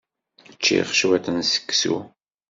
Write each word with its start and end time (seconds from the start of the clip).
Ččiɣ 0.55 0.87
cwiṭ 0.99 1.25
n 1.35 1.37
seksu. 1.51 1.97